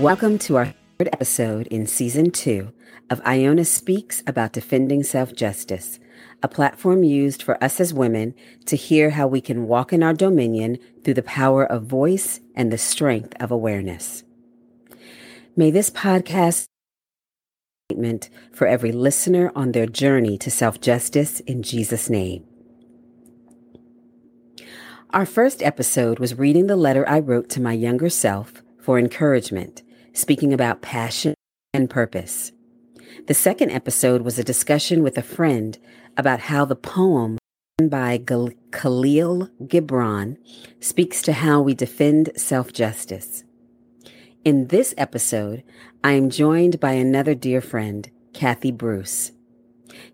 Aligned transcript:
Welcome 0.00 0.38
to 0.38 0.56
our 0.56 0.72
third 0.98 1.10
episode 1.12 1.66
in 1.66 1.86
season 1.86 2.30
two 2.30 2.72
of 3.10 3.20
Iona 3.26 3.66
Speaks 3.66 4.22
about 4.26 4.54
defending 4.54 5.02
self 5.02 5.34
justice, 5.34 6.00
a 6.42 6.48
platform 6.48 7.04
used 7.04 7.42
for 7.42 7.62
us 7.62 7.80
as 7.80 7.92
women 7.92 8.34
to 8.64 8.76
hear 8.76 9.10
how 9.10 9.26
we 9.26 9.42
can 9.42 9.68
walk 9.68 9.92
in 9.92 10.02
our 10.02 10.14
dominion 10.14 10.78
through 11.04 11.12
the 11.12 11.22
power 11.22 11.66
of 11.66 11.84
voice 11.84 12.40
and 12.54 12.72
the 12.72 12.78
strength 12.78 13.34
of 13.38 13.50
awareness. 13.50 14.24
May 15.54 15.70
this 15.70 15.90
podcast 15.90 16.64
statement 17.90 18.30
for 18.54 18.66
every 18.66 18.92
listener 18.92 19.52
on 19.54 19.72
their 19.72 19.86
journey 19.86 20.38
to 20.38 20.50
self 20.50 20.80
justice 20.80 21.40
in 21.40 21.62
Jesus' 21.62 22.08
name. 22.08 22.46
Our 25.10 25.26
first 25.26 25.62
episode 25.62 26.18
was 26.18 26.38
reading 26.38 26.68
the 26.68 26.76
letter 26.76 27.06
I 27.06 27.18
wrote 27.18 27.50
to 27.50 27.60
my 27.60 27.74
younger 27.74 28.08
self 28.08 28.62
for 28.80 28.98
encouragement, 28.98 29.82
speaking 30.12 30.52
about 30.52 30.82
passion 30.82 31.34
and 31.72 31.88
purpose. 31.88 32.52
The 33.26 33.34
second 33.34 33.70
episode 33.70 34.22
was 34.22 34.38
a 34.38 34.44
discussion 34.44 35.02
with 35.02 35.18
a 35.18 35.22
friend 35.22 35.78
about 36.16 36.40
how 36.40 36.64
the 36.64 36.76
poem 36.76 37.38
by 37.88 38.18
Kahlil 38.18 39.50
Gibran 39.62 40.36
speaks 40.80 41.22
to 41.22 41.32
how 41.32 41.60
we 41.62 41.74
defend 41.74 42.30
self 42.36 42.72
justice. 42.72 43.44
In 44.44 44.68
this 44.68 44.94
episode, 44.96 45.62
I 46.04 46.12
am 46.12 46.30
joined 46.30 46.80
by 46.80 46.92
another 46.92 47.34
dear 47.34 47.60
friend, 47.60 48.10
Kathy 48.32 48.70
Bruce. 48.70 49.32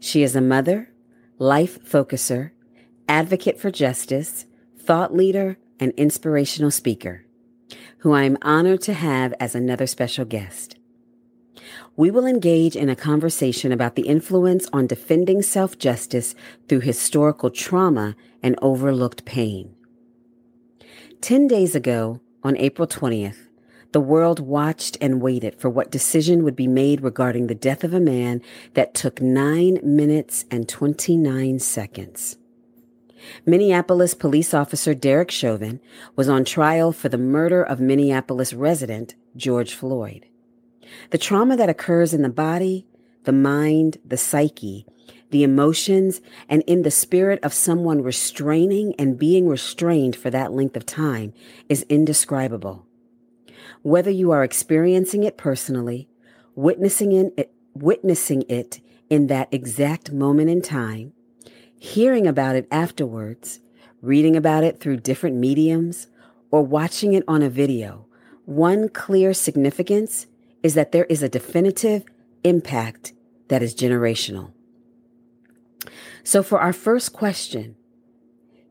She 0.00 0.22
is 0.22 0.34
a 0.34 0.40
mother, 0.40 0.90
life 1.38 1.82
focuser, 1.84 2.52
advocate 3.08 3.60
for 3.60 3.70
justice, 3.70 4.46
thought 4.78 5.14
leader, 5.14 5.58
and 5.78 5.92
inspirational 5.96 6.70
speaker, 6.70 7.25
who 7.98 8.12
I 8.12 8.24
am 8.24 8.38
honored 8.42 8.80
to 8.82 8.94
have 8.94 9.34
as 9.40 9.54
another 9.54 9.86
special 9.86 10.24
guest. 10.24 10.76
We 11.96 12.10
will 12.10 12.26
engage 12.26 12.76
in 12.76 12.88
a 12.88 12.96
conversation 12.96 13.72
about 13.72 13.96
the 13.96 14.06
influence 14.06 14.68
on 14.72 14.86
defending 14.86 15.42
self 15.42 15.78
justice 15.78 16.34
through 16.68 16.80
historical 16.80 17.50
trauma 17.50 18.14
and 18.42 18.58
overlooked 18.60 19.24
pain. 19.24 19.74
Ten 21.20 21.48
days 21.48 21.74
ago, 21.74 22.20
on 22.42 22.56
April 22.58 22.86
20th, 22.86 23.48
the 23.92 24.00
world 24.00 24.40
watched 24.40 24.98
and 25.00 25.22
waited 25.22 25.58
for 25.58 25.70
what 25.70 25.90
decision 25.90 26.44
would 26.44 26.54
be 26.54 26.68
made 26.68 27.00
regarding 27.00 27.46
the 27.46 27.54
death 27.54 27.82
of 27.82 27.94
a 27.94 28.00
man 28.00 28.42
that 28.74 28.94
took 28.94 29.22
9 29.22 29.80
minutes 29.82 30.44
and 30.50 30.68
29 30.68 31.58
seconds. 31.58 32.36
Minneapolis 33.44 34.14
police 34.14 34.52
officer 34.54 34.94
Derek 34.94 35.30
Chauvin 35.30 35.80
was 36.14 36.28
on 36.28 36.44
trial 36.44 36.92
for 36.92 37.08
the 37.08 37.18
murder 37.18 37.62
of 37.62 37.80
Minneapolis 37.80 38.52
resident 38.52 39.14
George 39.36 39.74
Floyd. 39.74 40.26
The 41.10 41.18
trauma 41.18 41.56
that 41.56 41.68
occurs 41.68 42.14
in 42.14 42.22
the 42.22 42.28
body, 42.28 42.86
the 43.24 43.32
mind, 43.32 43.98
the 44.04 44.16
psyche, 44.16 44.86
the 45.30 45.42
emotions, 45.42 46.20
and 46.48 46.62
in 46.66 46.82
the 46.82 46.90
spirit 46.90 47.40
of 47.42 47.52
someone 47.52 48.02
restraining 48.02 48.94
and 48.98 49.18
being 49.18 49.48
restrained 49.48 50.16
for 50.16 50.30
that 50.30 50.52
length 50.52 50.76
of 50.76 50.86
time 50.86 51.32
is 51.68 51.84
indescribable. 51.88 52.86
Whether 53.82 54.10
you 54.10 54.30
are 54.30 54.44
experiencing 54.44 55.24
it 55.24 55.36
personally, 55.36 56.08
witnessing 56.54 57.12
it, 57.12 57.52
witnessing 57.74 58.42
it 58.48 58.80
in 59.10 59.26
that 59.26 59.48
exact 59.52 60.12
moment 60.12 60.50
in 60.50 60.62
time, 60.62 61.12
hearing 61.78 62.26
about 62.26 62.56
it 62.56 62.66
afterwards, 62.70 63.60
reading 64.02 64.36
about 64.36 64.64
it 64.64 64.80
through 64.80 64.98
different 64.98 65.36
mediums, 65.36 66.08
or 66.50 66.62
watching 66.62 67.12
it 67.12 67.24
on 67.26 67.42
a 67.42 67.50
video, 67.50 68.06
one 68.44 68.88
clear 68.88 69.34
significance 69.34 70.26
is 70.62 70.74
that 70.74 70.92
there 70.92 71.04
is 71.06 71.22
a 71.22 71.28
definitive 71.28 72.04
impact 72.44 73.12
that 73.48 73.62
is 73.62 73.74
generational. 73.74 74.52
So, 76.24 76.42
for 76.42 76.60
our 76.60 76.72
first 76.72 77.12
question, 77.12 77.76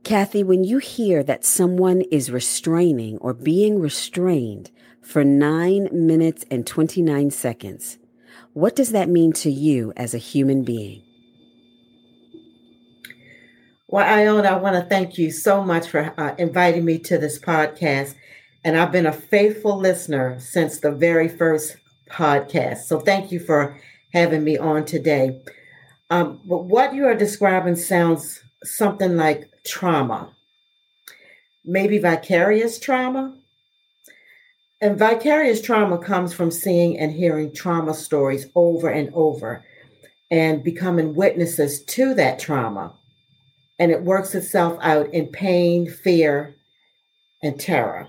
Kathy, 0.03 0.44
when 0.44 0.63
you 0.63 0.77
hear 0.77 1.23
that 1.23 1.45
someone 1.45 2.01
is 2.11 2.31
restraining 2.31 3.17
or 3.19 3.33
being 3.33 3.79
restrained 3.79 4.71
for 5.01 5.23
nine 5.23 5.89
minutes 5.91 6.45
and 6.51 6.67
29 6.67 7.31
seconds, 7.31 7.97
what 8.53 8.75
does 8.75 8.91
that 8.91 9.09
mean 9.09 9.33
to 9.33 9.49
you 9.49 9.94
as 9.95 10.13
a 10.13 10.19
human 10.19 10.63
being? 10.63 11.01
Well, 13.88 14.03
Iona, 14.03 14.50
I 14.50 14.57
want 14.57 14.75
to 14.75 14.90
thank 14.90 15.19
you 15.19 15.29
so 15.29 15.63
much 15.63 15.88
for 15.88 16.12
uh, 16.19 16.34
inviting 16.40 16.85
me 16.85 16.97
to 17.00 17.19
this 17.19 17.38
podcast. 17.38 18.16
And 18.63 18.75
I've 18.75 18.91
been 18.91 19.06
a 19.06 19.13
faithful 19.13 19.78
listener 19.78 20.40
since 20.40 20.79
the 20.79 20.91
very 20.91 21.28
first 21.28 21.78
podcast. 22.09 22.85
So 22.85 23.00
thank 23.00 23.31
you 23.31 23.40
for 23.40 23.79
having 24.12 24.44
me 24.44 24.57
on 24.57 24.85
today. 24.85 25.40
Um, 26.09 26.41
but 26.45 26.66
what 26.66 26.95
you 26.95 27.06
are 27.06 27.13
describing 27.13 27.75
sounds 27.75 28.41
something 28.63 29.18
like 29.18 29.51
trauma, 29.63 30.31
maybe 31.63 32.00
vicarious 32.00 32.79
trauma. 32.79 33.38
And 34.81 34.97
vicarious 34.97 35.62
trauma 35.62 36.00
comes 36.00 36.34
from 36.34 36.50
seeing 36.50 36.97
and 36.97 37.12
hearing 37.12 37.53
trauma 37.53 37.94
stories 37.94 38.47
over 38.56 38.90
and 38.90 39.13
over 39.13 39.63
and 40.31 40.63
becoming 40.63 41.13
witnesses 41.13 41.84
to 41.85 42.16
that 42.16 42.40
trauma 42.40 42.91
and 43.80 43.91
it 43.91 44.03
works 44.03 44.36
itself 44.36 44.78
out 44.81 45.13
in 45.13 45.28
pain, 45.28 45.90
fear, 45.90 46.56
and 47.44 47.59
terror. 47.59 48.08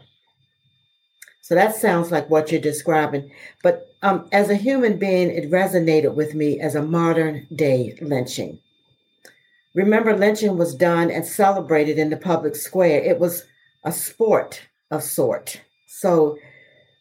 So 1.43 1.55
that 1.55 1.77
sounds 1.77 2.11
like 2.11 2.29
what 2.29 2.51
you're 2.51 2.61
describing. 2.61 3.31
But 3.63 3.95
um, 4.03 4.29
as 4.33 4.51
a 4.51 4.57
human 4.57 4.99
being, 4.99 5.31
it 5.31 5.51
resonated 5.51 6.15
with 6.15 6.35
me 6.35 6.59
as 6.61 6.75
a 6.75 6.83
modern 6.83 7.47
day 7.55 7.97
lynching. 8.01 8.59
Remember, 9.75 10.17
lynching 10.17 10.57
was 10.57 10.75
done 10.75 11.11
and 11.11 11.25
celebrated 11.25 11.99
in 11.99 12.11
the 12.11 12.17
public 12.17 12.57
square. 12.57 13.01
It 13.03 13.19
was 13.19 13.45
a 13.85 13.93
sport 13.93 14.63
of 14.91 15.03
sort. 15.03 15.61
So 15.87 16.39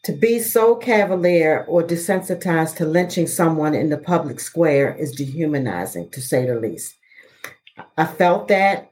to 0.04 0.12
be 0.12 0.38
so 0.38 0.76
cavalier 0.76 1.64
or 1.66 1.82
desensitized 1.82 2.76
to 2.76 2.86
lynching 2.86 3.26
someone 3.26 3.74
in 3.74 3.88
the 3.88 3.98
public 3.98 4.38
square 4.38 4.94
is 4.94 5.10
dehumanizing, 5.10 6.10
to 6.10 6.20
say 6.20 6.46
the 6.46 6.54
least. 6.54 6.94
I 7.96 8.06
felt 8.06 8.48
that. 8.48 8.90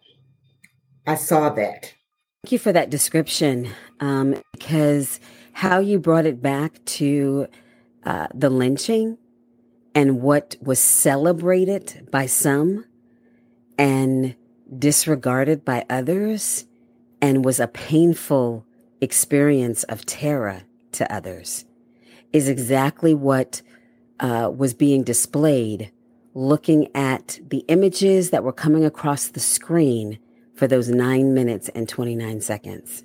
I 1.07 1.17
saw 1.17 1.51
that. 1.51 1.95
Thank 2.43 2.53
you 2.53 2.59
for 2.59 2.73
that 2.73 2.91
description 2.91 3.71
um, 4.01 4.37
because 4.53 5.21
how 5.53 5.79
you 5.79 5.99
brought 5.99 6.27
it 6.27 6.43
back 6.43 6.85
to 6.85 7.47
uh, 8.05 8.29
the 8.35 8.51
lynching 8.51 9.19
and 9.95 10.21
what 10.21 10.57
was 10.61 10.79
celebrated 10.79 12.09
by 12.11 12.27
some 12.27 12.85
and 13.79 14.35
disregarded 14.79 15.65
by 15.65 15.85
others 15.89 16.67
and 17.21 17.45
was 17.45 17.61
a 17.61 17.69
painful 17.69 18.67
experience 19.01 19.85
of 19.85 20.05
terror 20.07 20.63
to 20.93 21.11
others 21.13 21.65
is 22.33 22.49
exactly 22.49 23.15
what 23.15 23.63
uh, 24.21 24.51
was 24.55 24.75
being 24.75 25.03
displayed 25.03 25.91
looking 26.35 26.89
at 26.95 27.39
the 27.49 27.65
images 27.69 28.31
that 28.31 28.45
were 28.45 28.53
coming 28.53 28.85
across 28.85 29.29
the 29.29 29.41
screen 29.41 30.19
for 30.55 30.67
those 30.67 30.89
nine 30.89 31.33
minutes 31.33 31.69
and 31.71 31.89
29 31.89 32.41
seconds. 32.41 33.05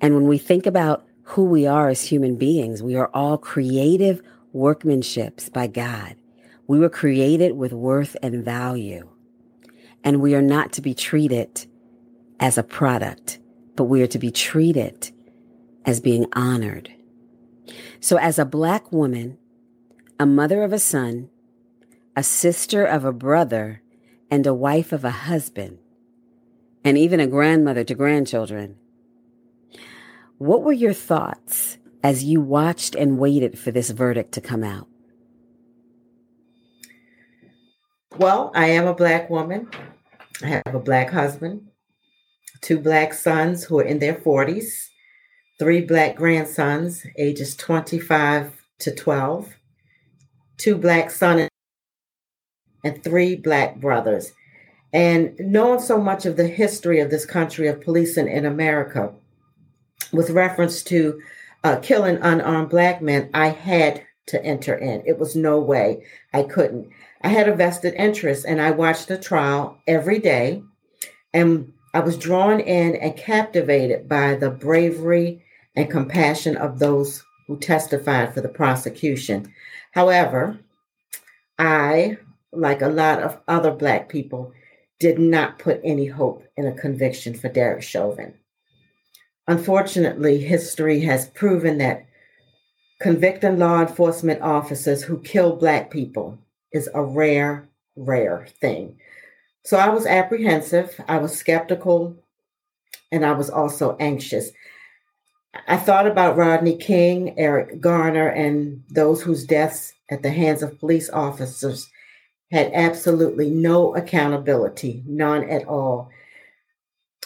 And 0.00 0.14
when 0.14 0.26
we 0.26 0.38
think 0.38 0.66
about 0.66 1.06
who 1.22 1.44
we 1.44 1.66
are 1.66 1.88
as 1.88 2.04
human 2.04 2.36
beings, 2.36 2.82
we 2.82 2.96
are 2.96 3.10
all 3.12 3.38
creative 3.38 4.22
workmanships 4.54 5.52
by 5.52 5.66
God. 5.66 6.16
We 6.66 6.78
were 6.78 6.88
created 6.88 7.56
with 7.56 7.72
worth 7.72 8.16
and 8.22 8.44
value. 8.44 9.08
And 10.02 10.20
we 10.20 10.34
are 10.34 10.42
not 10.42 10.72
to 10.72 10.82
be 10.82 10.94
treated 10.94 11.66
as 12.38 12.56
a 12.56 12.62
product, 12.62 13.38
but 13.76 13.84
we 13.84 14.02
are 14.02 14.06
to 14.08 14.18
be 14.18 14.30
treated 14.30 15.12
as 15.84 16.00
being 16.00 16.26
honored. 16.32 16.90
So, 18.00 18.16
as 18.16 18.38
a 18.38 18.44
Black 18.44 18.90
woman, 18.90 19.38
a 20.18 20.26
mother 20.26 20.62
of 20.62 20.72
a 20.72 20.78
son, 20.78 21.28
a 22.16 22.22
sister 22.22 22.84
of 22.84 23.04
a 23.04 23.12
brother, 23.12 23.82
and 24.30 24.46
a 24.46 24.54
wife 24.54 24.92
of 24.92 25.04
a 25.04 25.10
husband, 25.10 25.78
and 26.84 26.96
even 26.96 27.20
a 27.20 27.26
grandmother 27.26 27.84
to 27.84 27.94
grandchildren. 27.94 28.76
What 30.38 30.62
were 30.62 30.72
your 30.72 30.94
thoughts 30.94 31.78
as 32.02 32.24
you 32.24 32.40
watched 32.40 32.94
and 32.94 33.18
waited 33.18 33.58
for 33.58 33.70
this 33.70 33.90
verdict 33.90 34.32
to 34.32 34.40
come 34.40 34.64
out? 34.64 34.88
Well, 38.16 38.50
I 38.54 38.68
am 38.68 38.86
a 38.86 38.94
Black 38.94 39.28
woman. 39.28 39.68
I 40.42 40.46
have 40.46 40.74
a 40.74 40.80
Black 40.80 41.10
husband, 41.10 41.68
two 42.60 42.78
Black 42.78 43.12
sons 43.12 43.64
who 43.64 43.78
are 43.80 43.84
in 43.84 43.98
their 43.98 44.14
40s, 44.14 44.88
three 45.58 45.82
Black 45.82 46.16
grandsons, 46.16 47.04
ages 47.18 47.54
25 47.56 48.64
to 48.80 48.94
12, 48.94 49.54
two 50.56 50.76
Black 50.76 51.10
sons 51.10 51.49
and 52.84 53.02
three 53.02 53.36
black 53.36 53.76
brothers. 53.76 54.32
And 54.92 55.34
knowing 55.38 55.80
so 55.80 56.00
much 56.00 56.26
of 56.26 56.36
the 56.36 56.48
history 56.48 57.00
of 57.00 57.10
this 57.10 57.24
country 57.24 57.68
of 57.68 57.80
policing 57.80 58.28
in 58.28 58.44
America, 58.44 59.12
with 60.12 60.30
reference 60.30 60.82
to 60.84 61.20
uh, 61.62 61.76
killing 61.76 62.16
unarmed 62.16 62.70
black 62.70 63.00
men, 63.00 63.30
I 63.32 63.48
had 63.48 64.02
to 64.26 64.44
enter 64.44 64.74
in. 64.74 65.02
It 65.06 65.18
was 65.18 65.36
no 65.36 65.60
way 65.60 66.04
I 66.32 66.42
couldn't. 66.42 66.88
I 67.22 67.28
had 67.28 67.48
a 67.48 67.54
vested 67.54 67.94
interest 67.94 68.46
and 68.46 68.60
I 68.60 68.70
watched 68.70 69.08
the 69.08 69.18
trial 69.18 69.78
every 69.86 70.18
day. 70.18 70.62
And 71.32 71.72
I 71.92 72.00
was 72.00 72.16
drawn 72.16 72.60
in 72.60 72.96
and 72.96 73.16
captivated 73.16 74.08
by 74.08 74.34
the 74.36 74.50
bravery 74.50 75.44
and 75.76 75.90
compassion 75.90 76.56
of 76.56 76.78
those 76.78 77.22
who 77.46 77.58
testified 77.58 78.32
for 78.32 78.40
the 78.40 78.48
prosecution. 78.48 79.52
However, 79.90 80.58
I, 81.58 82.18
like 82.52 82.82
a 82.82 82.88
lot 82.88 83.20
of 83.20 83.38
other 83.48 83.70
Black 83.70 84.08
people, 84.08 84.52
did 84.98 85.18
not 85.18 85.58
put 85.58 85.80
any 85.82 86.06
hope 86.06 86.44
in 86.56 86.66
a 86.66 86.72
conviction 86.72 87.34
for 87.34 87.48
Derek 87.48 87.82
Chauvin. 87.82 88.34
Unfortunately, 89.48 90.38
history 90.38 91.00
has 91.00 91.30
proven 91.30 91.78
that 91.78 92.06
convicting 93.00 93.58
law 93.58 93.80
enforcement 93.80 94.42
officers 94.42 95.02
who 95.02 95.18
kill 95.20 95.56
Black 95.56 95.90
people 95.90 96.38
is 96.72 96.88
a 96.94 97.02
rare, 97.02 97.68
rare 97.96 98.46
thing. 98.60 98.96
So 99.64 99.76
I 99.76 99.88
was 99.88 100.06
apprehensive, 100.06 101.00
I 101.08 101.18
was 101.18 101.36
skeptical, 101.36 102.16
and 103.10 103.24
I 103.24 103.32
was 103.32 103.50
also 103.50 103.96
anxious. 103.98 104.50
I 105.66 105.76
thought 105.76 106.06
about 106.06 106.36
Rodney 106.36 106.76
King, 106.76 107.38
Eric 107.38 107.80
Garner, 107.80 108.28
and 108.28 108.84
those 108.88 109.20
whose 109.20 109.44
deaths 109.44 109.92
at 110.10 110.22
the 110.22 110.30
hands 110.30 110.62
of 110.62 110.78
police 110.78 111.10
officers 111.10 111.90
had 112.50 112.72
absolutely 112.74 113.50
no 113.50 113.94
accountability, 113.94 115.02
none 115.06 115.48
at 115.48 115.66
all. 115.66 116.10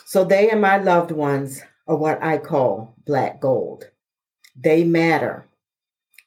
So 0.04 0.24
they 0.24 0.50
and 0.50 0.60
my 0.60 0.78
loved 0.78 1.10
ones 1.10 1.62
are 1.86 1.96
what 1.96 2.22
I 2.22 2.38
call 2.38 2.94
black 3.06 3.40
gold. 3.40 3.90
They 4.56 4.84
matter, 4.84 5.46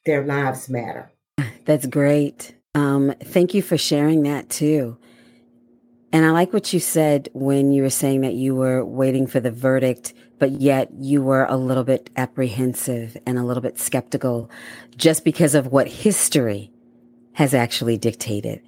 their 0.04 0.24
lives 0.24 0.68
matter. 0.68 1.10
That's 1.64 1.86
great. 1.86 2.54
Um, 2.74 3.14
thank 3.22 3.54
you 3.54 3.62
for 3.62 3.78
sharing 3.78 4.22
that 4.24 4.50
too. 4.50 4.98
And 6.12 6.24
I 6.24 6.30
like 6.30 6.52
what 6.52 6.72
you 6.72 6.80
said 6.80 7.28
when 7.34 7.70
you 7.70 7.82
were 7.82 7.90
saying 7.90 8.22
that 8.22 8.34
you 8.34 8.54
were 8.54 8.84
waiting 8.84 9.26
for 9.26 9.40
the 9.40 9.50
verdict, 9.50 10.14
but 10.38 10.52
yet 10.52 10.88
you 10.98 11.22
were 11.22 11.44
a 11.44 11.56
little 11.56 11.84
bit 11.84 12.10
apprehensive 12.16 13.16
and 13.26 13.38
a 13.38 13.42
little 13.42 13.62
bit 13.62 13.78
skeptical 13.78 14.50
just 14.96 15.24
because 15.24 15.54
of 15.54 15.66
what 15.66 15.86
history 15.86 16.72
has 17.34 17.52
actually 17.52 17.98
dictated 17.98 18.60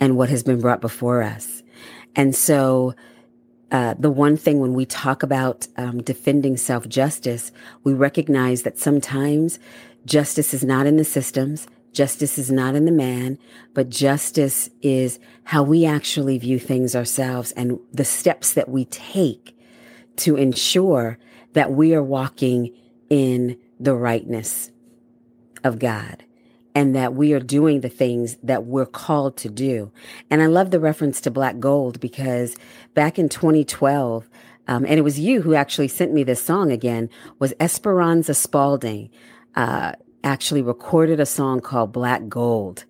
and 0.00 0.16
what 0.16 0.28
has 0.28 0.42
been 0.42 0.60
brought 0.60 0.80
before 0.80 1.22
us. 1.22 1.62
And 2.16 2.34
so, 2.34 2.94
uh, 3.72 3.94
the 3.98 4.10
one 4.10 4.36
thing 4.36 4.60
when 4.60 4.74
we 4.74 4.86
talk 4.86 5.22
about 5.22 5.66
um, 5.76 6.02
defending 6.02 6.56
self 6.56 6.88
justice, 6.88 7.50
we 7.82 7.92
recognize 7.92 8.62
that 8.62 8.78
sometimes 8.78 9.58
justice 10.04 10.54
is 10.54 10.62
not 10.62 10.86
in 10.86 10.96
the 10.96 11.04
systems, 11.04 11.66
Justice 11.94 12.38
is 12.38 12.50
not 12.50 12.74
in 12.74 12.86
the 12.86 12.92
man, 12.92 13.38
but 13.72 13.88
justice 13.88 14.68
is 14.82 15.20
how 15.44 15.62
we 15.62 15.86
actually 15.86 16.36
view 16.38 16.58
things 16.58 16.96
ourselves 16.96 17.52
and 17.52 17.78
the 17.92 18.04
steps 18.04 18.52
that 18.54 18.68
we 18.68 18.84
take 18.86 19.56
to 20.16 20.36
ensure 20.36 21.18
that 21.52 21.70
we 21.70 21.94
are 21.94 22.02
walking 22.02 22.74
in 23.08 23.56
the 23.78 23.94
rightness 23.94 24.72
of 25.62 25.78
God 25.78 26.24
and 26.74 26.94
that 26.94 27.14
we 27.14 27.32
are 27.32 27.40
doing 27.40 27.80
the 27.80 27.88
things 27.88 28.36
that 28.42 28.64
we're 28.64 28.86
called 28.86 29.36
to 29.38 29.48
do. 29.48 29.92
And 30.30 30.42
I 30.42 30.46
love 30.46 30.70
the 30.70 30.80
reference 30.80 31.20
to 31.22 31.30
black 31.30 31.60
gold 31.60 32.00
because 32.00 32.56
back 32.94 33.18
in 33.18 33.28
2012, 33.28 34.28
um, 34.66 34.84
and 34.84 34.98
it 34.98 35.02
was 35.02 35.20
you 35.20 35.42
who 35.42 35.54
actually 35.54 35.88
sent 35.88 36.12
me 36.12 36.24
this 36.24 36.42
song 36.42 36.72
again, 36.72 37.10
was 37.38 37.54
Esperanza 37.60 38.34
Spalding. 38.34 39.10
Uh, 39.54 39.92
actually 40.24 40.62
recorded 40.62 41.20
a 41.20 41.26
song 41.26 41.60
called 41.60 41.92
Black 41.92 42.28
Gold. 42.28 42.84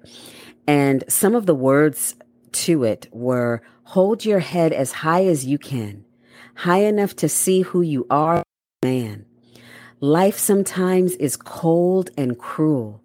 And 0.67 1.05
some 1.09 1.35
of 1.35 1.47
the 1.47 1.55
words 1.55 2.15
to 2.53 2.85
it 2.85 3.09
were 3.13 3.61
hold 3.83 4.25
your 4.25 4.39
head 4.39 4.73
as 4.73 4.93
high 4.93 5.27
as 5.27 5.45
you 5.45 5.59
can, 5.59 6.05
high 6.55 6.79
enough 6.79 7.15
to 7.17 7.29
see 7.29 7.63
who 7.63 7.83
you 7.83 8.07
are, 8.09 8.43
man. 8.83 9.27
Life 10.01 10.39
sometimes 10.39 11.17
is 11.17 11.37
cold 11.37 12.11
and 12.17 12.39
cruel. 12.39 13.03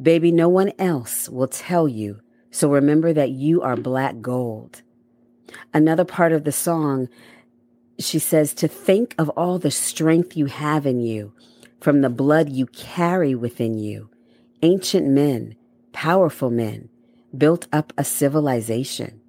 Baby, 0.00 0.32
no 0.32 0.48
one 0.48 0.72
else 0.78 1.28
will 1.28 1.48
tell 1.48 1.86
you. 1.86 2.20
So 2.50 2.70
remember 2.70 3.12
that 3.12 3.30
you 3.30 3.62
are 3.62 3.76
black 3.76 4.20
gold. 4.20 4.82
Another 5.74 6.04
part 6.04 6.32
of 6.32 6.44
the 6.44 6.52
song, 6.52 7.08
she 7.98 8.18
says 8.18 8.54
to 8.54 8.68
think 8.68 9.14
of 9.18 9.28
all 9.30 9.58
the 9.58 9.70
strength 9.70 10.36
you 10.36 10.46
have 10.46 10.86
in 10.86 11.00
you 11.00 11.32
from 11.80 12.00
the 12.00 12.10
blood 12.10 12.50
you 12.50 12.66
carry 12.66 13.34
within 13.34 13.78
you. 13.78 14.08
Ancient 14.62 15.08
men, 15.08 15.56
powerful 15.92 16.50
men, 16.50 16.88
built 17.36 17.66
up 17.72 17.92
a 17.98 18.04
civilization. 18.04 19.20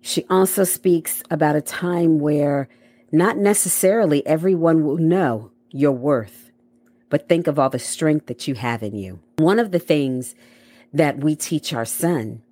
She 0.00 0.24
also 0.30 0.64
speaks 0.64 1.22
about 1.30 1.56
a 1.56 1.60
time 1.60 2.20
where 2.20 2.68
not 3.12 3.36
necessarily 3.36 4.26
everyone 4.26 4.84
will 4.84 4.96
know 4.96 5.50
your 5.70 5.92
worth, 5.92 6.49
but 7.10 7.28
think 7.28 7.46
of 7.46 7.58
all 7.58 7.68
the 7.68 7.78
strength 7.78 8.26
that 8.26 8.48
you 8.48 8.54
have 8.54 8.82
in 8.82 8.96
you. 8.96 9.20
One 9.36 9.58
of 9.58 9.70
the 9.70 9.78
things 9.78 10.34
that 10.92 11.18
we 11.18 11.36
teach 11.36 11.74
our 11.74 11.84
son, 11.84 12.42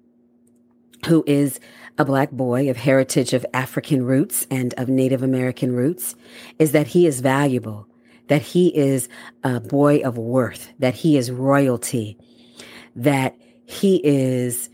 who 1.06 1.24
is 1.26 1.58
a 1.96 2.04
black 2.04 2.30
boy 2.30 2.68
of 2.68 2.76
heritage 2.76 3.32
of 3.32 3.46
African 3.54 4.04
roots 4.04 4.46
and 4.50 4.74
of 4.74 4.88
Native 4.88 5.22
American 5.22 5.72
roots, 5.72 6.14
is 6.58 6.72
that 6.72 6.88
he 6.88 7.06
is 7.06 7.20
valuable 7.20 7.88
that 8.28 8.42
he 8.42 8.68
is 8.76 9.08
a 9.42 9.58
boy 9.58 9.98
of 10.00 10.16
worth, 10.16 10.72
that 10.78 10.94
he 10.94 11.16
is 11.16 11.30
royalty, 11.30 12.16
that 12.94 13.34
he 13.66 14.00
is 14.04 14.70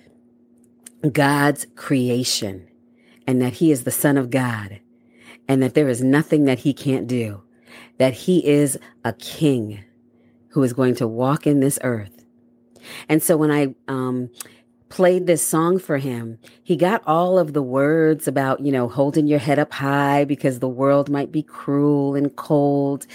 God's 1.12 1.66
creation, 1.76 2.68
and 3.26 3.40
that 3.40 3.54
he 3.54 3.70
is 3.72 3.84
the 3.84 3.90
Son 3.90 4.16
of 4.16 4.30
God, 4.30 4.80
and 5.48 5.62
that 5.62 5.74
there 5.74 5.88
is 5.88 6.02
nothing 6.02 6.44
that 6.44 6.60
he 6.60 6.74
can't 6.74 7.06
do, 7.06 7.42
that 7.98 8.14
he 8.14 8.46
is 8.46 8.78
a 9.04 9.12
king 9.12 9.84
who 10.48 10.62
is 10.62 10.72
going 10.72 10.94
to 10.96 11.08
walk 11.08 11.46
in 11.46 11.60
this 11.60 11.78
earth. 11.82 12.24
And 13.08 13.22
so 13.22 13.36
when 13.36 13.50
I 13.50 13.74
um, 13.88 14.30
played 14.88 15.26
this 15.26 15.46
song 15.46 15.78
for 15.78 15.98
him, 15.98 16.38
he 16.62 16.76
got 16.76 17.02
all 17.06 17.38
of 17.38 17.52
the 17.52 17.62
words 17.62 18.28
about, 18.28 18.60
you 18.60 18.70
know, 18.70 18.88
holding 18.88 19.26
your 19.26 19.38
head 19.38 19.58
up 19.58 19.72
high 19.72 20.24
because 20.24 20.58
the 20.58 20.68
world 20.68 21.08
might 21.10 21.32
be 21.32 21.42
cruel 21.42 22.14
and 22.14 22.34
cold. 22.36 23.06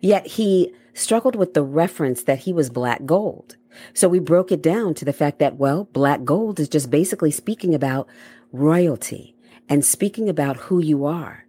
Yet 0.00 0.26
he 0.26 0.72
struggled 0.94 1.36
with 1.36 1.54
the 1.54 1.62
reference 1.62 2.24
that 2.24 2.40
he 2.40 2.52
was 2.52 2.70
black 2.70 3.04
gold. 3.04 3.56
So 3.94 4.08
we 4.08 4.18
broke 4.18 4.50
it 4.50 4.62
down 4.62 4.94
to 4.94 5.04
the 5.04 5.12
fact 5.12 5.38
that, 5.38 5.56
well, 5.56 5.84
black 5.84 6.24
gold 6.24 6.58
is 6.58 6.68
just 6.68 6.90
basically 6.90 7.30
speaking 7.30 7.74
about 7.74 8.08
royalty 8.50 9.36
and 9.68 9.84
speaking 9.84 10.28
about 10.28 10.56
who 10.56 10.80
you 10.80 11.04
are. 11.04 11.46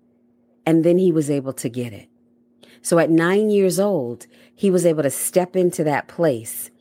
And 0.66 0.84
then 0.84 1.00
he 1.00 1.12
was 1.12 1.32
able 1.32 1.54
to 1.54 1.70
get 1.70 1.94
it. 1.94 2.09
So 2.82 3.00
at 3.00 3.10
nine 3.10 3.50
years 3.50 3.80
old, 3.80 4.28
he 4.56 4.70
was 4.72 4.86
able 4.86 5.04
to 5.04 5.10
step 5.10 5.56
into 5.56 5.84
that 5.84 6.08
place 6.08 6.72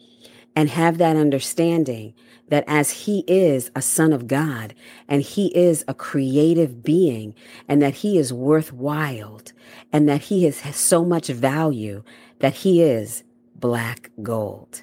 and 0.54 0.68
have 0.70 0.98
that 0.98 1.16
understanding 1.16 2.14
that 2.48 2.64
as 2.66 2.90
he 2.90 3.24
is 3.26 3.70
a 3.76 3.82
son 3.82 4.12
of 4.12 4.26
God 4.26 4.74
and 5.06 5.22
he 5.22 5.48
is 5.56 5.84
a 5.86 5.94
creative 5.94 6.82
being 6.82 7.34
and 7.68 7.82
that 7.82 7.96
he 7.96 8.18
is 8.18 8.32
worthwhile 8.32 9.40
and 9.92 10.08
that 10.08 10.22
he 10.22 10.44
has, 10.44 10.60
has 10.60 10.76
so 10.76 11.04
much 11.04 11.28
value 11.28 12.02
that 12.40 12.54
he 12.54 12.82
is 12.82 13.22
black 13.54 14.10
gold. 14.22 14.82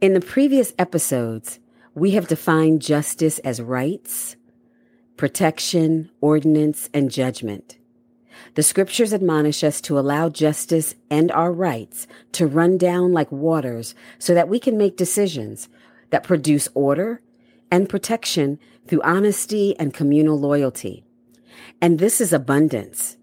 In 0.00 0.14
the 0.14 0.20
previous 0.20 0.72
episodes, 0.78 1.58
we 1.94 2.12
have 2.12 2.28
defined 2.28 2.80
justice 2.80 3.40
as 3.40 3.60
rights, 3.60 4.36
protection, 5.16 6.10
ordinance, 6.20 6.88
and 6.94 7.10
judgment. 7.10 7.77
The 8.54 8.62
scriptures 8.62 9.12
admonish 9.12 9.62
us 9.62 9.80
to 9.82 9.98
allow 9.98 10.28
justice 10.28 10.94
and 11.10 11.30
our 11.32 11.52
rights 11.52 12.06
to 12.32 12.46
run 12.46 12.78
down 12.78 13.12
like 13.12 13.30
waters 13.30 13.94
so 14.18 14.34
that 14.34 14.48
we 14.48 14.58
can 14.58 14.76
make 14.76 14.96
decisions 14.96 15.68
that 16.10 16.24
produce 16.24 16.68
order 16.74 17.20
and 17.70 17.88
protection 17.88 18.58
through 18.86 19.02
honesty 19.02 19.78
and 19.78 19.92
communal 19.92 20.38
loyalty. 20.38 21.04
And 21.80 21.98
this 21.98 22.20
is 22.20 22.32
abundance. 22.32 23.16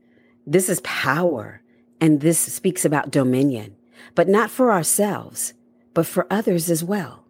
This 0.45 0.69
is 0.69 0.79
power. 0.81 1.61
And 1.99 2.21
this 2.21 2.39
speaks 2.39 2.85
about 2.85 3.11
dominion, 3.11 3.75
but 4.13 4.27
not 4.27 4.51
for 4.51 4.71
ourselves, 4.71 5.53
but 5.93 6.05
for 6.05 6.27
others 6.29 6.69
as 6.69 6.83
well. 6.83 7.25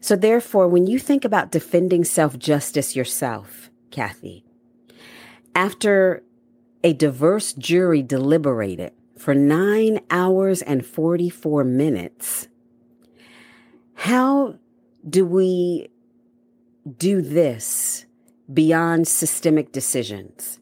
So 0.00 0.16
therefore, 0.16 0.68
when 0.68 0.86
you 0.86 0.98
think 0.98 1.24
about 1.24 1.50
defending 1.50 2.04
self 2.04 2.38
justice 2.38 2.94
yourself, 2.94 3.70
Kathy, 3.90 4.44
after 5.54 6.22
a 6.84 6.94
diverse 6.94 7.54
jury 7.54 8.02
deliberated 8.02 8.92
for 9.18 9.34
nine 9.34 10.00
hours 10.10 10.62
and 10.62 10.86
44 10.86 11.64
minutes. 11.64 12.48
How 13.94 14.56
do 15.08 15.26
we 15.26 15.88
do 16.98 17.22
this 17.22 18.06
beyond 18.52 19.08
systemic 19.08 19.72
decisions, 19.72 20.60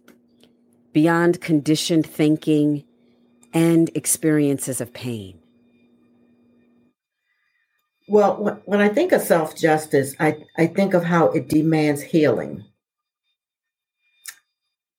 beyond 0.92 1.40
conditioned 1.40 2.06
thinking 2.06 2.84
and 3.52 3.90
experiences 3.94 4.80
of 4.80 4.94
pain? 4.94 5.40
Well, 8.08 8.60
when 8.66 8.80
I 8.80 8.88
think 8.88 9.12
of 9.12 9.22
self 9.22 9.56
justice, 9.56 10.14
I, 10.20 10.36
I 10.58 10.66
think 10.68 10.94
of 10.94 11.04
how 11.04 11.28
it 11.28 11.48
demands 11.48 12.02
healing, 12.02 12.64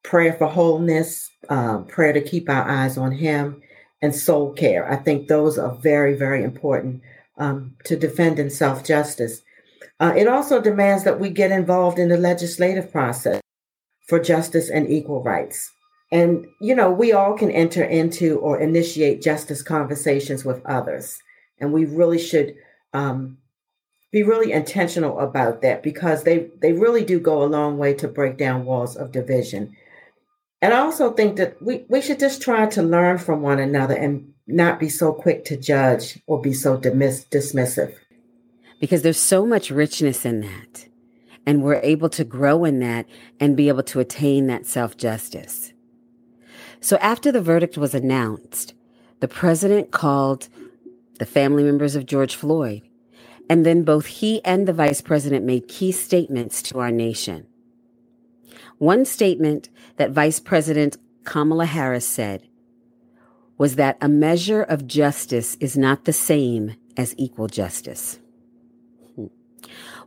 prayer 0.04 0.34
for 0.34 0.48
wholeness, 0.48 1.30
um, 1.50 1.86
prayer 1.86 2.14
to 2.14 2.22
keep 2.22 2.50
our 2.50 2.68
eyes 2.70 2.98
on 2.98 3.12
Him, 3.12 3.62
and 4.02 4.14
soul 4.14 4.52
care. 4.54 4.92
I 4.92 4.98
think 4.98 5.28
those 5.28 5.58
are 5.58 5.76
very, 5.76 6.14
very 6.14 6.44
important 6.44 7.02
um, 7.38 7.76
to 7.86 7.96
defend 7.96 8.40
in 8.40 8.50
self 8.50 8.84
justice. 8.84 9.42
Uh, 10.00 10.14
it 10.16 10.28
also 10.28 10.62
demands 10.62 11.04
that 11.06 11.20
we 11.20 11.30
get 11.30 11.52
involved 11.52 12.00
in 12.00 12.10
the 12.10 12.18
legislative 12.18 12.92
process 12.92 13.42
for 14.08 14.20
justice 14.20 14.70
and 14.70 14.90
equal 14.90 15.24
rights. 15.24 15.72
And, 16.12 16.46
you 16.60 16.76
know, 16.76 16.92
we 16.92 17.14
all 17.14 17.38
can 17.38 17.50
enter 17.50 17.84
into 17.84 18.38
or 18.40 18.60
initiate 18.60 19.22
justice 19.22 19.64
conversations 19.64 20.46
with 20.46 20.64
others. 20.66 21.18
And 21.60 21.72
we 21.74 21.86
really 21.86 22.20
should 22.20 22.54
um, 22.94 23.38
be 24.12 24.22
really 24.22 24.52
intentional 24.52 25.20
about 25.20 25.62
that 25.62 25.82
because 25.82 26.24
they, 26.24 26.50
they 26.62 26.74
really 26.74 27.04
do 27.04 27.20
go 27.20 27.42
a 27.42 27.46
long 27.46 27.78
way 27.78 27.94
to 27.96 28.08
break 28.08 28.38
down 28.38 28.66
walls 28.66 28.96
of 28.96 29.12
division. 29.12 29.76
And 30.64 30.74
I 30.74 30.80
also 30.80 31.12
think 31.12 31.36
that 31.36 31.62
we, 31.62 31.84
we 31.90 32.02
should 32.02 32.20
just 32.20 32.42
try 32.42 32.68
to 32.68 32.82
learn 32.82 33.18
from 33.18 33.42
one 33.42 33.60
another 33.60 33.96
and 33.96 34.34
not 34.48 34.80
be 34.80 34.88
so 34.88 35.12
quick 35.12 35.44
to 35.46 35.58
judge 35.58 36.22
or 36.26 36.42
be 36.42 36.54
so 36.54 36.78
dismiss- 36.78 37.28
dismissive 37.28 37.94
because 38.84 39.02
there's 39.02 39.18
so 39.18 39.46
much 39.46 39.72
richness 39.72 40.26
in 40.26 40.42
that. 40.42 40.88
And 41.46 41.64
we're 41.64 41.80
able 41.84 42.10
to 42.10 42.26
grow 42.26 42.66
in 42.66 42.80
that 42.80 43.06
and 43.40 43.56
be 43.56 43.70
able 43.70 43.84
to 43.84 44.00
attain 44.00 44.48
that 44.48 44.66
self 44.66 44.98
justice. 44.98 45.72
So 46.82 46.98
after 46.98 47.32
the 47.32 47.42
verdict 47.42 47.78
was 47.78 47.94
announced, 47.94 48.74
the 49.20 49.28
president 49.28 49.92
called 49.92 50.50
the 51.20 51.26
family 51.26 51.64
members 51.64 51.96
of 51.96 52.06
George 52.06 52.36
Floyd. 52.36 52.82
And 53.50 53.66
then 53.66 53.84
both 53.84 54.06
he 54.06 54.44
and 54.44 54.68
the 54.68 54.74
vice 54.74 55.02
president 55.02 55.46
made 55.46 55.68
key 55.68 55.92
statements 55.94 56.62
to 56.64 56.80
our 56.80 56.92
nation. 56.92 57.48
One 58.78 59.06
statement 59.06 59.70
that 59.98 60.12
Vice 60.12 60.40
President 60.40 60.98
Kamala 61.24 61.66
Harris 61.66 62.08
said 62.08 62.48
was 63.58 63.76
that 63.76 63.98
a 64.02 64.10
measure 64.10 64.64
of 64.64 64.88
justice 64.88 65.56
is 65.56 65.78
not 65.78 66.06
the 66.06 66.14
same 66.14 66.76
as 66.98 67.16
equal 67.18 67.48
justice. 67.48 68.20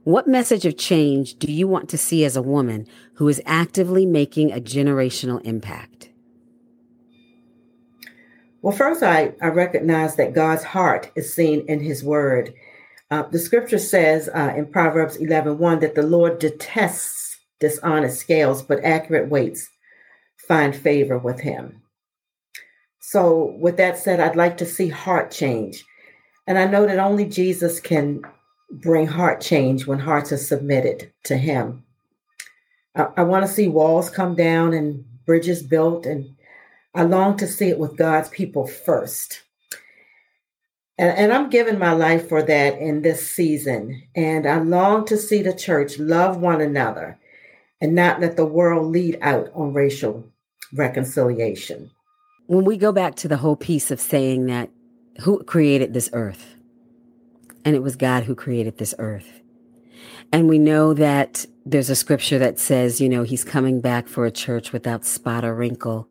What 0.05 0.29
message 0.29 0.65
of 0.65 0.77
change 0.77 1.35
do 1.37 1.51
you 1.51 1.67
want 1.67 1.89
to 1.89 1.99
see 1.99 2.25
as 2.25 2.37
a 2.37 2.43
woman 2.43 2.87
who 3.15 3.29
is 3.29 3.43
actively 3.45 4.07
making 4.07 4.53
a 4.53 4.61
generational 4.61 5.45
impact? 5.45 6.11
Well, 8.63 8.77
first, 8.77 9.03
I, 9.03 9.35
I 9.43 9.49
recognize 9.49 10.15
that 10.17 10.33
God's 10.33 10.63
heart 10.63 11.11
is 11.17 11.35
seen 11.35 11.65
in 11.67 11.81
his 11.81 12.05
word. 12.05 12.55
Uh, 13.11 13.23
the 13.23 13.39
scripture 13.39 13.79
says 13.79 14.29
uh, 14.33 14.53
in 14.57 14.67
Proverbs 14.67 15.17
11 15.17 15.59
1 15.59 15.81
that 15.81 15.95
the 15.97 16.03
Lord 16.03 16.39
detests 16.39 17.26
dishonest 17.61 18.21
scales, 18.21 18.63
but 18.63 18.85
accurate 18.85 19.29
weights 19.29 19.69
find 20.49 20.75
favor 20.75 21.19
with 21.19 21.41
him. 21.41 21.83
So, 23.01 23.57
with 23.61 23.77
that 23.77 23.99
said, 23.99 24.19
I'd 24.19 24.35
like 24.35 24.57
to 24.59 24.67
see 24.67 24.89
heart 24.89 25.31
change. 25.31 25.85
And 26.47 26.59
I 26.59 26.67
know 26.67 26.87
that 26.87 26.99
only 26.99 27.25
Jesus 27.25 27.79
can 27.81 28.23
bring 28.71 29.07
heart 29.07 29.41
change 29.41 29.87
when 29.87 29.99
hearts 29.99 30.33
are 30.33 30.37
submitted 30.37 31.13
to 31.25 31.37
Him. 31.37 31.85
I, 32.95 33.07
I 33.19 33.23
want 33.23 33.47
to 33.47 33.53
see 33.53 33.69
walls 33.69 34.11
come 34.11 34.35
down 34.35 34.75
and 34.75 35.05
bridges 35.25 35.63
built, 35.63 36.07
and 36.07 36.37
I 36.95 37.03
long 37.03 37.37
to 37.39 37.47
see 37.47 37.69
it 37.69 37.79
with 37.79 37.97
God's 37.97 38.29
people 38.31 38.67
first. 38.67 39.43
And, 40.99 41.17
and 41.17 41.33
I'm 41.33 41.51
giving 41.51 41.79
my 41.79 41.93
life 41.93 42.29
for 42.29 42.43
that 42.43 42.79
in 42.79 43.03
this 43.03 43.31
season. 43.31 44.03
And 44.15 44.47
I 44.47 44.59
long 44.59 45.05
to 45.07 45.17
see 45.17 45.43
the 45.43 45.53
church 45.53 45.99
love 45.99 46.39
one 46.39 46.61
another 46.61 47.19
and 47.81 47.95
not 47.95 48.21
let 48.21 48.37
the 48.37 48.47
world 48.47 48.91
lead 48.91 49.19
out 49.21 49.51
on 49.55 49.73
racial 49.73 50.25
reconciliation. 50.73 51.91
When 52.47 52.65
we 52.65 52.77
go 52.77 52.93
back 52.93 53.17
to 53.17 53.29
the 53.29 53.39
whole 53.39 53.57
piece 53.57 53.91
of 53.91 54.01
saying 54.01 54.47
that 54.47 54.71
who 55.21 55.43
created 55.45 55.95
this 55.95 56.11
earth? 56.13 56.57
and 57.67 57.75
it 57.75 57.83
was 57.83 57.97
God 57.97 58.23
who 58.23 58.37
created 58.37 58.79
this 58.79 58.95
earth. 58.99 59.41
And 60.33 60.49
we 60.49 60.57
know 60.57 60.95
that 60.95 61.47
there's 61.67 61.91
a 61.91 61.97
scripture 61.97 62.39
that 62.39 62.61
says, 62.61 63.01
you 63.01 63.09
know, 63.09 63.25
he's 63.25 63.43
coming 63.43 63.81
back 63.81 64.07
for 64.07 64.25
a 64.25 64.31
church 64.31 64.73
without 64.73 65.05
spot 65.05 65.45
or 65.45 65.53
wrinkle. 65.53 66.09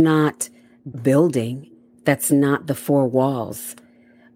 Not 0.00 0.50
building, 1.02 1.70
that's 2.04 2.30
not 2.30 2.66
the 2.66 2.74
four 2.74 3.06
walls, 3.06 3.74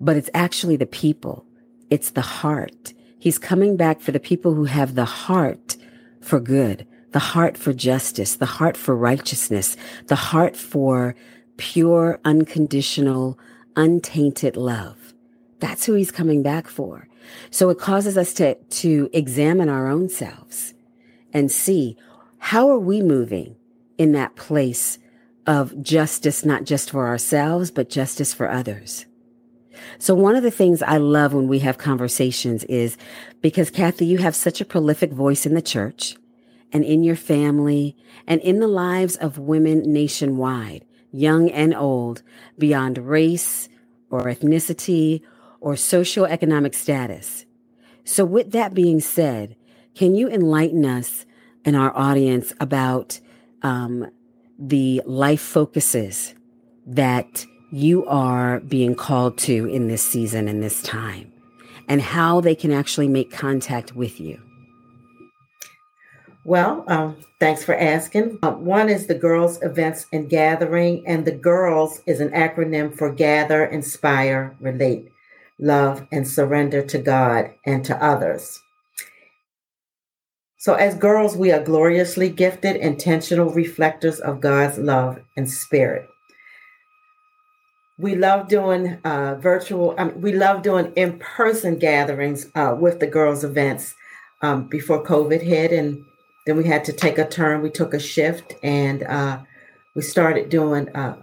but 0.00 0.16
it's 0.16 0.30
actually 0.32 0.76
the 0.76 0.86
people. 0.86 1.44
It's 1.90 2.10
the 2.10 2.22
heart. 2.22 2.94
He's 3.18 3.38
coming 3.38 3.76
back 3.76 4.00
for 4.00 4.12
the 4.12 4.20
people 4.20 4.54
who 4.54 4.64
have 4.64 4.94
the 4.94 5.04
heart 5.04 5.76
for 6.20 6.40
good, 6.40 6.86
the 7.12 7.18
heart 7.18 7.56
for 7.56 7.72
justice, 7.72 8.36
the 8.36 8.46
heart 8.46 8.76
for 8.76 8.94
righteousness, 8.96 9.76
the 10.06 10.16
heart 10.16 10.56
for 10.56 11.14
pure, 11.56 12.20
unconditional, 12.24 13.38
untainted 13.76 14.56
love. 14.56 15.14
That's 15.60 15.86
who 15.86 15.94
he's 15.94 16.10
coming 16.10 16.42
back 16.42 16.66
for. 16.66 17.08
So 17.50 17.70
it 17.70 17.78
causes 17.78 18.16
us 18.16 18.32
to, 18.34 18.54
to 18.54 19.10
examine 19.12 19.68
our 19.68 19.88
own 19.88 20.08
selves 20.08 20.74
and 21.32 21.50
see 21.50 21.96
how 22.38 22.70
are 22.70 22.78
we 22.78 23.02
moving 23.02 23.56
in 23.98 24.12
that 24.12 24.36
place 24.36 24.98
of 25.46 25.80
justice, 25.82 26.44
not 26.44 26.64
just 26.64 26.90
for 26.90 27.06
ourselves, 27.06 27.70
but 27.70 27.88
justice 27.88 28.34
for 28.34 28.50
others. 28.50 29.06
So 29.98 30.14
one 30.14 30.36
of 30.36 30.42
the 30.42 30.50
things 30.50 30.82
I 30.82 30.96
love 30.96 31.32
when 31.32 31.48
we 31.48 31.60
have 31.60 31.78
conversations 31.78 32.64
is 32.64 32.96
because 33.40 33.70
Kathy, 33.70 34.06
you 34.06 34.18
have 34.18 34.36
such 34.36 34.60
a 34.60 34.64
prolific 34.64 35.12
voice 35.12 35.46
in 35.46 35.54
the 35.54 35.62
church 35.62 36.16
and 36.72 36.84
in 36.84 37.02
your 37.02 37.16
family 37.16 37.96
and 38.26 38.40
in 38.40 38.60
the 38.60 38.68
lives 38.68 39.16
of 39.16 39.38
women 39.38 39.82
nationwide, 39.92 40.84
young 41.12 41.50
and 41.50 41.74
old, 41.74 42.22
beyond 42.58 42.98
race 42.98 43.68
or 44.10 44.24
ethnicity 44.24 45.22
or 45.60 45.74
socioeconomic 45.74 46.74
status. 46.74 47.44
So, 48.04 48.24
with 48.24 48.52
that 48.52 48.74
being 48.74 49.00
said, 49.00 49.56
can 49.94 50.14
you 50.14 50.28
enlighten 50.28 50.84
us 50.84 51.26
and 51.64 51.74
our 51.74 51.96
audience 51.96 52.52
about 52.60 53.18
um, 53.62 54.06
the 54.58 55.02
life 55.04 55.40
focuses 55.40 56.34
that 56.86 57.44
you 57.70 58.06
are 58.06 58.60
being 58.60 58.94
called 58.94 59.38
to 59.38 59.66
in 59.66 59.88
this 59.88 60.02
season 60.02 60.48
and 60.48 60.62
this 60.62 60.82
time, 60.82 61.32
and 61.88 62.00
how 62.00 62.40
they 62.40 62.54
can 62.54 62.72
actually 62.72 63.08
make 63.08 63.30
contact 63.30 63.94
with 63.94 64.20
you? 64.20 64.40
Well, 66.44 66.84
um, 66.86 67.16
thanks 67.40 67.64
for 67.64 67.74
asking. 67.74 68.38
Uh, 68.42 68.52
one 68.52 68.88
is 68.88 69.08
the 69.08 69.14
Girls 69.14 69.60
Events 69.62 70.06
and 70.12 70.30
Gathering, 70.30 71.04
and 71.06 71.24
the 71.24 71.32
Girls 71.32 72.00
is 72.06 72.20
an 72.20 72.30
acronym 72.30 72.96
for 72.96 73.12
Gather, 73.12 73.64
Inspire, 73.64 74.54
Relate 74.60 75.10
love, 75.58 76.06
and 76.12 76.26
surrender 76.26 76.82
to 76.82 76.98
God 76.98 77.50
and 77.64 77.84
to 77.84 78.04
others. 78.04 78.60
So, 80.58 80.74
as 80.74 80.96
girls, 80.96 81.36
we 81.36 81.52
are 81.52 81.62
gloriously 81.62 82.28
gifted, 82.28 82.76
intentional 82.76 83.50
reflectors 83.50 84.20
of 84.20 84.40
God's 84.40 84.78
love 84.78 85.20
and 85.36 85.48
spirit. 85.48 86.06
We 87.98 88.14
love 88.14 88.48
doing 88.48 88.98
uh, 89.04 89.36
virtual, 89.36 89.94
we 90.16 90.32
love 90.32 90.62
doing 90.62 90.92
in 90.96 91.18
person 91.18 91.78
gatherings 91.78 92.46
uh, 92.54 92.76
with 92.78 93.00
the 93.00 93.06
girls' 93.06 93.42
events 93.42 93.94
um, 94.42 94.68
before 94.68 95.02
COVID 95.02 95.40
hit. 95.40 95.72
And 95.72 96.04
then 96.46 96.56
we 96.56 96.64
had 96.64 96.84
to 96.84 96.92
take 96.92 97.16
a 97.16 97.26
turn. 97.26 97.62
We 97.62 97.70
took 97.70 97.94
a 97.94 97.98
shift 97.98 98.54
and 98.62 99.02
uh, 99.04 99.38
we 99.94 100.02
started 100.02 100.50
doing 100.50 100.94
uh, 100.94 101.16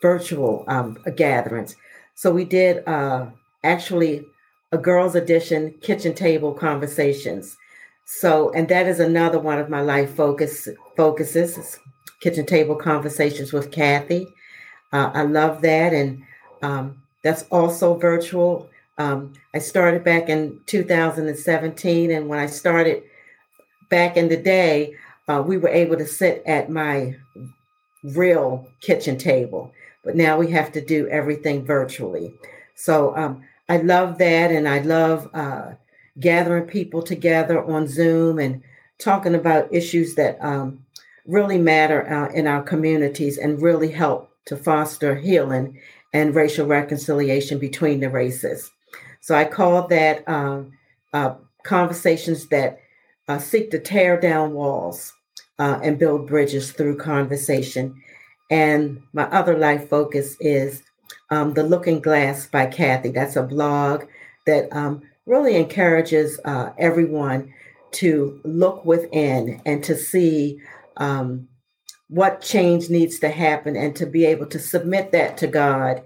virtual 0.00 0.64
um, 0.68 0.98
gatherings. 1.16 1.74
So 2.14 2.30
we 2.30 2.44
did 2.44 2.86
uh, 2.86 3.26
actually 3.64 4.24
a 4.70 4.78
girls 4.78 5.14
edition 5.14 5.74
kitchen 5.82 6.14
table 6.14 6.52
conversations. 6.52 7.56
So, 8.06 8.52
and 8.52 8.68
that 8.68 8.86
is 8.86 9.00
another 9.00 9.40
one 9.40 9.58
of 9.58 9.68
my 9.68 9.80
life 9.80 10.14
focus 10.14 10.68
focuses, 10.96 11.80
kitchen 12.20 12.46
table 12.46 12.76
conversations 12.76 13.52
with 13.52 13.72
Kathy. 13.72 14.26
Uh, 14.94 15.10
I 15.12 15.22
love 15.24 15.60
that, 15.62 15.92
and 15.92 16.22
um, 16.62 17.02
that's 17.24 17.42
also 17.50 17.96
virtual. 17.96 18.70
Um, 18.96 19.32
I 19.52 19.58
started 19.58 20.04
back 20.04 20.28
in 20.28 20.60
2017, 20.66 22.12
and 22.12 22.28
when 22.28 22.38
I 22.38 22.46
started 22.46 23.02
back 23.90 24.16
in 24.16 24.28
the 24.28 24.36
day, 24.36 24.94
uh, 25.26 25.42
we 25.44 25.56
were 25.56 25.68
able 25.68 25.96
to 25.96 26.06
sit 26.06 26.44
at 26.46 26.70
my 26.70 27.16
real 28.04 28.68
kitchen 28.82 29.18
table, 29.18 29.72
but 30.04 30.14
now 30.14 30.38
we 30.38 30.52
have 30.52 30.70
to 30.70 30.80
do 30.80 31.08
everything 31.08 31.64
virtually. 31.64 32.32
So 32.76 33.16
um, 33.16 33.42
I 33.68 33.78
love 33.78 34.18
that, 34.18 34.52
and 34.52 34.68
I 34.68 34.78
love 34.78 35.28
uh, 35.34 35.72
gathering 36.20 36.68
people 36.68 37.02
together 37.02 37.64
on 37.64 37.88
Zoom 37.88 38.38
and 38.38 38.62
talking 39.00 39.34
about 39.34 39.74
issues 39.74 40.14
that 40.14 40.38
um, 40.40 40.86
really 41.26 41.58
matter 41.58 42.08
uh, 42.08 42.32
in 42.32 42.46
our 42.46 42.62
communities 42.62 43.38
and 43.38 43.60
really 43.60 43.90
help 43.90 44.30
to 44.46 44.56
foster 44.56 45.14
healing 45.14 45.78
and 46.12 46.34
racial 46.34 46.66
reconciliation 46.66 47.58
between 47.58 48.00
the 48.00 48.10
races. 48.10 48.70
So 49.20 49.34
I 49.34 49.44
call 49.44 49.88
that 49.88 50.28
um, 50.28 50.72
uh, 51.12 51.34
conversations 51.64 52.48
that 52.48 52.78
uh, 53.26 53.38
seek 53.38 53.70
to 53.70 53.78
tear 53.78 54.20
down 54.20 54.52
walls 54.52 55.12
uh, 55.58 55.80
and 55.82 55.98
build 55.98 56.26
bridges 56.26 56.72
through 56.72 56.98
conversation. 56.98 58.00
And 58.50 59.02
my 59.12 59.24
other 59.24 59.56
life 59.56 59.88
focus 59.88 60.36
is 60.40 60.82
um, 61.30 61.54
The 61.54 61.62
Looking 61.62 62.00
Glass 62.00 62.46
by 62.46 62.66
Kathy. 62.66 63.10
That's 63.10 63.36
a 63.36 63.42
blog 63.42 64.04
that 64.46 64.68
um, 64.72 65.02
really 65.26 65.56
encourages 65.56 66.38
uh, 66.44 66.70
everyone 66.78 67.52
to 67.92 68.40
look 68.44 68.84
within 68.84 69.62
and 69.64 69.82
to 69.84 69.96
see 69.96 70.60
um, 70.96 71.48
what 72.14 72.40
change 72.40 72.90
needs 72.90 73.18
to 73.18 73.28
happen 73.28 73.74
and 73.76 73.96
to 73.96 74.06
be 74.06 74.24
able 74.24 74.46
to 74.46 74.58
submit 74.60 75.10
that 75.10 75.36
to 75.36 75.48
God. 75.48 76.00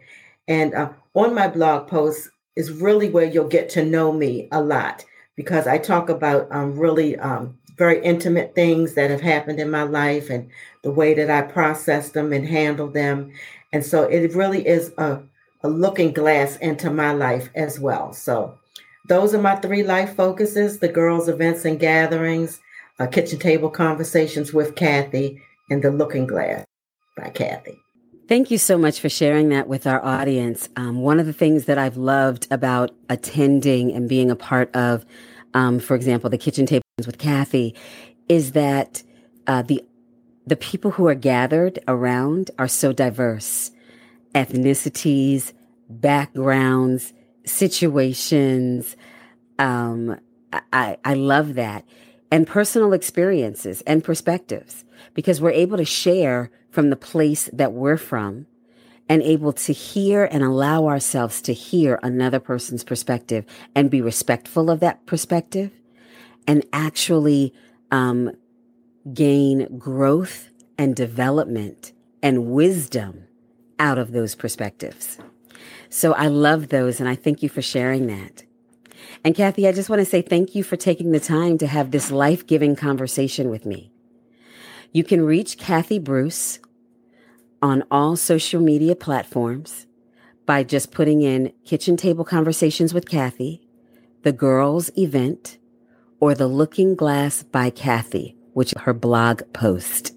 And 0.49 0.75
uh, 0.75 0.91
on 1.13 1.35
my 1.35 1.49
blog 1.49 1.87
post 1.87 2.31
is 2.57 2.73
really 2.73 3.11
where 3.11 3.27
you'll 3.27 3.49
get 3.49 3.69
to 3.71 3.85
know 3.85 4.11
me 4.11 4.49
a 4.51 4.63
lot 4.63 5.05
because 5.37 5.67
I 5.67 5.77
talk 5.77 6.09
about 6.09 6.49
um, 6.51 6.79
really 6.79 7.19
um, 7.19 7.59
very 7.77 8.03
intimate 8.03 8.55
things 8.55 8.95
that 8.95 9.11
have 9.11 9.21
happened 9.21 9.61
in 9.61 9.71
my 9.71 9.83
life 9.83 10.31
and 10.31 10.51
the 10.83 10.91
way 10.91 11.13
that 11.13 11.31
I 11.31 11.43
process 11.43 12.11
them 12.11 12.33
and 12.33 12.49
handle 12.49 12.89
them. 12.89 13.31
And 13.75 13.85
so 13.85 14.05
it 14.05 14.35
really 14.35 14.67
is 14.67 14.91
a, 14.97 15.21
a 15.63 15.69
looking 15.69 16.13
glass 16.13 16.57
into 16.57 16.91
my 16.91 17.13
life 17.13 17.51
as 17.55 17.79
well. 17.79 18.15
So 18.15 18.59
those 19.09 19.35
are 19.35 19.43
my 19.43 19.57
three 19.57 19.83
life 19.83 20.17
focuses 20.17 20.79
the 20.79 20.89
girls' 20.89 21.29
events 21.29 21.67
and 21.67 21.79
gatherings, 21.79 22.61
uh, 22.99 23.07
kitchen 23.07 23.39
table 23.39 23.69
conversations 23.69 24.55
with 24.55 24.75
Kathy, 24.75 25.43
and 25.71 25.83
the 25.83 25.91
looking 25.91 26.27
glass 26.27 26.65
by 27.17 27.31
Kathy. 27.31 27.79
Thank 28.29 28.51
you 28.51 28.59
so 28.59 28.77
much 28.77 29.01
for 29.01 29.09
sharing 29.09 29.49
that 29.51 29.69
with 29.69 29.87
our 29.87 30.05
audience. 30.05 30.69
Um, 30.77 31.01
one 31.01 31.19
of 31.19 31.25
the 31.25 31.33
things 31.33 31.65
that 31.65 31.79
I've 31.79 31.97
loved 31.97 32.47
about 32.51 32.91
attending 33.09 33.93
and 33.93 34.07
being 34.07 34.31
a 34.31 34.37
part 34.37 34.75
of, 34.77 35.07
um, 35.55 35.79
for 35.79 35.95
example, 35.95 36.29
the 36.29 36.37
kitchen 36.37 36.67
tables 36.67 36.83
with 37.07 37.17
Kathy, 37.17 37.75
is 38.29 38.53
that 38.53 39.03
uh, 39.47 39.63
the 39.63 39.83
the 40.47 40.57
people 40.57 40.91
who 40.93 41.07
are 41.07 41.15
gathered 41.15 41.79
around 41.89 42.51
are 42.59 42.69
so 42.69 42.93
diverse, 42.93 43.71
ethnicities, 44.35 45.53
backgrounds, 45.89 47.13
situations. 47.45 48.97
Um, 49.59 50.19
I, 50.73 50.97
I 51.05 51.15
love 51.15 51.55
that. 51.55 51.85
And 52.31 52.47
personal 52.47 52.93
experiences 52.93 53.83
and 53.87 54.05
perspectives 54.05 54.85
because 55.15 55.41
we're 55.41 55.51
able 55.51 55.79
to 55.79 55.85
share 55.85 56.51
from 56.71 56.91
the 56.91 56.97
place 56.97 57.49
that 57.53 57.73
we're 57.73 57.97
from 57.97 58.47
and 59.09 59.23
able 59.23 59.53
to 59.55 59.73
hear 59.73 60.25
and 60.25 60.43
allow 60.43 60.87
ourselves 60.87 61.41
to 61.43 61.55
hear 61.55 61.99
another 62.03 62.39
person's 62.39 62.85
perspective 62.85 63.47
and 63.75 63.91
be 63.91 64.03
respectful 64.03 64.71
of 64.71 64.81
that 64.81 65.07
perspective 65.07 65.73
and 66.47 66.65
actually 66.73 67.55
um, 67.91 68.31
gain 69.13 69.79
growth 69.79 70.51
and 70.77 70.95
development 70.95 71.93
and 72.23 72.47
wisdom 72.47 73.25
out 73.79 73.99
of 73.99 74.13
those 74.13 74.35
perspectives. 74.35 75.19
So 75.89 76.13
I 76.13 76.27
love 76.27 76.69
those 76.69 77.01
and 77.01 77.09
I 77.09 77.15
thank 77.15 77.43
you 77.43 77.49
for 77.49 77.63
sharing 77.63 78.07
that. 78.09 78.45
And 79.25 79.35
Kathy, 79.35 79.67
I 79.67 79.73
just 79.73 79.91
want 79.91 80.01
to 80.01 80.07
say 80.07 80.23
thank 80.23 80.55
you 80.55 80.63
for 80.63 80.77
taking 80.77 81.13
the 81.13 81.21
time 81.21 81.59
to 81.59 81.67
have 81.67 81.91
this 81.91 82.11
life 82.11 82.47
giving 82.47 82.77
conversation 82.77 83.51
with 83.51 83.67
me. 83.67 83.93
You 84.93 85.05
can 85.05 85.25
reach 85.25 85.59
Kathy 85.59 85.99
Bruce 85.99 86.61
on 87.61 87.85
all 87.91 88.17
social 88.17 88.61
media 88.61 88.95
platforms 88.95 89.87
by 90.47 90.63
just 90.63 90.93
putting 90.93 91.21
in 91.21 91.53
Kitchen 91.65 91.97
Table 91.97 92.25
Conversations 92.25 92.95
with 92.95 93.09
Kathy, 93.09 93.61
The 94.23 94.33
Girls 94.33 94.91
Event, 94.97 95.59
or 96.21 96.35
The 96.35 96.49
Looking 96.49 96.95
Glass 96.95 97.43
by 97.43 97.71
Kathy, 97.71 98.37
which 98.55 98.73
is 98.73 98.83
her 98.83 98.95
blog 98.95 99.43
post. 99.53 100.13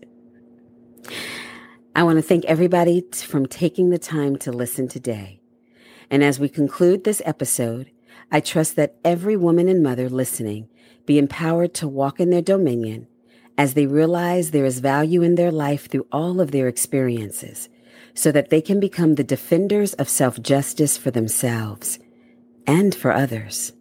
I 1.93 2.03
want 2.03 2.17
to 2.17 2.21
thank 2.21 2.45
everybody 2.45 3.03
from 3.11 3.45
taking 3.45 3.89
the 3.89 3.99
time 3.99 4.37
to 4.37 4.51
listen 4.51 4.87
today. 4.87 5.41
And 6.09 6.23
as 6.23 6.39
we 6.39 6.47
conclude 6.47 7.03
this 7.03 7.21
episode, 7.25 7.91
I 8.31 8.39
trust 8.39 8.75
that 8.75 8.95
every 9.03 9.35
woman 9.35 9.67
and 9.67 9.83
mother 9.83 10.09
listening 10.09 10.69
be 11.05 11.17
empowered 11.17 11.73
to 11.75 11.87
walk 11.87 12.19
in 12.19 12.29
their 12.29 12.41
dominion 12.41 13.07
as 13.57 13.73
they 13.73 13.85
realize 13.85 14.51
there 14.51 14.65
is 14.65 14.79
value 14.79 15.21
in 15.21 15.35
their 15.35 15.51
life 15.51 15.89
through 15.89 16.07
all 16.11 16.39
of 16.39 16.51
their 16.51 16.67
experiences 16.67 17.69
so 18.13 18.31
that 18.31 18.49
they 18.49 18.61
can 18.61 18.79
become 18.79 19.15
the 19.15 19.23
defenders 19.23 19.93
of 19.93 20.09
self 20.09 20.41
justice 20.41 20.97
for 20.97 21.11
themselves 21.11 21.99
and 22.67 22.93
for 22.93 23.11
others. 23.11 23.73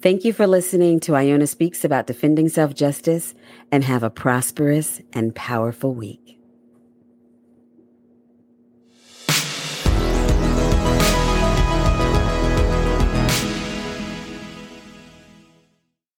Thank 0.00 0.24
you 0.24 0.32
for 0.32 0.46
listening 0.46 1.00
to 1.00 1.14
Iona 1.14 1.46
Speaks 1.46 1.84
about 1.84 2.06
defending 2.06 2.48
self 2.48 2.74
justice 2.74 3.34
and 3.72 3.84
have 3.84 4.02
a 4.02 4.10
prosperous 4.10 5.00
and 5.12 5.34
powerful 5.34 5.94
week. 5.94 6.33